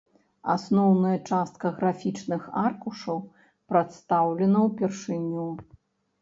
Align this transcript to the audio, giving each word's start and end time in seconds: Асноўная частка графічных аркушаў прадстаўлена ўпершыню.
Асноўная 0.53 1.17
частка 1.29 1.71
графічных 1.75 2.47
аркушаў 2.63 3.21
прадстаўлена 3.75 4.59
ўпершыню. 4.71 5.47